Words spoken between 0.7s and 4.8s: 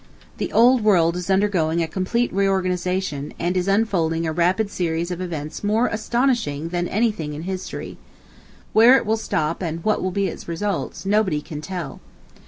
world is undergoing a complete reorganization, and is unfolding a rapid